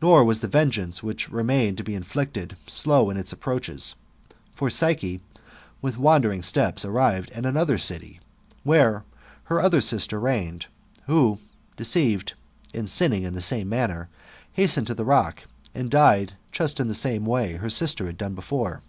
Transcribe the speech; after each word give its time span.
Nor 0.00 0.24
was 0.24 0.40
the 0.40 0.48
vengeance 0.48 1.02
which 1.02 1.28
remained 1.30 1.76
to 1.76 1.84
be 1.84 1.94
inflicted 1.94 2.56
slow 2.66 3.10
in 3.10 3.18
its 3.18 3.34
approaches: 3.34 3.94
for 4.54 4.70
Pysche 4.70 5.20
with 5.82 5.98
wandering 5.98 6.40
steps 6.40 6.86
arrived 6.86 7.28
at 7.32 7.44
another 7.44 7.76
city, 7.76 8.18
where 8.64 9.04
her 9.44 9.60
other 9.60 9.82
sister 9.82 10.18
reigned, 10.18 10.68
who, 11.04 11.38
deceived, 11.76 12.32
and 12.72 12.88
sinning 12.88 13.24
in 13.24 13.34
the 13.34 13.42
same 13.42 13.68
manner, 13.68 14.08
hastened 14.54 14.86
to 14.86 14.94
the 14.94 15.04
rock, 15.04 15.42
and 15.74 15.90
died 15.90 16.32
just 16.50 16.80
in 16.80 16.88
the 16.88 16.94
same 16.94 17.26
way 17.26 17.56
her 17.56 17.68
sister 17.68 18.06
had 18.06 18.16
done 18.16 18.34
before. 18.34 18.80